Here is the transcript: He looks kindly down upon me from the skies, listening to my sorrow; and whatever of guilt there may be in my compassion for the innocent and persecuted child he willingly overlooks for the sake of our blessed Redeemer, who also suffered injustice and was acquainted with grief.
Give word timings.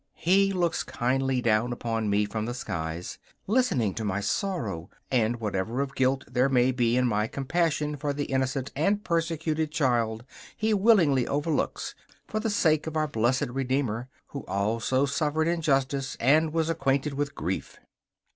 He 0.17 0.51
looks 0.51 0.81
kindly 0.81 1.43
down 1.43 1.71
upon 1.71 2.09
me 2.09 2.25
from 2.25 2.47
the 2.47 2.55
skies, 2.55 3.19
listening 3.45 3.93
to 3.93 4.03
my 4.03 4.19
sorrow; 4.19 4.89
and 5.11 5.39
whatever 5.39 5.79
of 5.79 5.93
guilt 5.93 6.23
there 6.27 6.49
may 6.49 6.71
be 6.71 6.97
in 6.97 7.05
my 7.05 7.27
compassion 7.27 7.95
for 7.95 8.11
the 8.11 8.25
innocent 8.25 8.71
and 8.75 9.03
persecuted 9.03 9.71
child 9.71 10.23
he 10.57 10.73
willingly 10.73 11.27
overlooks 11.27 11.93
for 12.27 12.39
the 12.39 12.49
sake 12.49 12.87
of 12.87 12.97
our 12.97 13.07
blessed 13.07 13.49
Redeemer, 13.49 14.09
who 14.29 14.43
also 14.47 15.05
suffered 15.05 15.47
injustice 15.47 16.17
and 16.19 16.51
was 16.51 16.67
acquainted 16.67 17.13
with 17.13 17.35
grief. 17.35 17.77